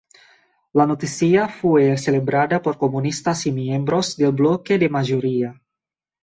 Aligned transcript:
La 0.73 0.87
noticia 0.87 1.47
fue 1.47 1.95
celebrada 1.95 2.59
por 2.63 2.79
comunistas 2.79 3.45
y 3.45 3.51
miembros 3.51 4.17
del 4.17 4.31
bloque 4.31 4.79
de 4.79 4.89
mayoría. 4.89 5.61